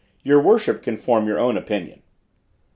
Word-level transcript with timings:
"Your 0.23 0.41
worship 0.41 0.81
can 0.81 0.97
form 0.97 1.27
your 1.27 1.37
own 1.37 1.55
opinion." 1.57 2.01